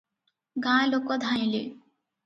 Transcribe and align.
ଗାଁ 0.63 0.89
ଲୋକ 0.95 1.19
ଧାଇଁଲେ। 1.27 1.65